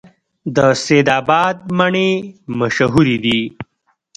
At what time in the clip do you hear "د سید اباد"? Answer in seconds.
0.55-1.57